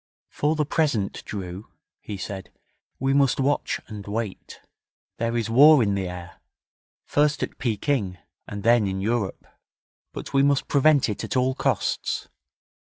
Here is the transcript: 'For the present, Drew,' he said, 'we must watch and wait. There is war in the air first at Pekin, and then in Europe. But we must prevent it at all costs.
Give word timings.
'For 0.29 0.55
the 0.55 0.65
present, 0.65 1.23
Drew,' 1.25 1.67
he 1.99 2.17
said, 2.17 2.51
'we 2.99 3.13
must 3.13 3.39
watch 3.39 3.79
and 3.85 4.07
wait. 4.07 4.59
There 5.17 5.37
is 5.37 5.47
war 5.47 5.83
in 5.83 5.93
the 5.93 6.07
air 6.09 6.41
first 7.05 7.43
at 7.43 7.59
Pekin, 7.59 8.17
and 8.47 8.63
then 8.63 8.87
in 8.87 8.99
Europe. 8.99 9.45
But 10.11 10.33
we 10.33 10.41
must 10.41 10.67
prevent 10.67 11.07
it 11.07 11.23
at 11.23 11.37
all 11.37 11.53
costs. 11.53 12.27